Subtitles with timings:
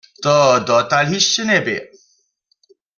[0.27, 0.35] To
[0.69, 1.77] dotal hišće njebě.